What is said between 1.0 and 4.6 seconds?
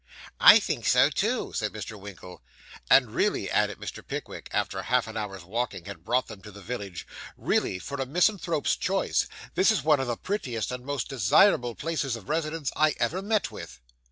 too,' said Mr. Winkle. 'And really,' added Mr. Pickwick,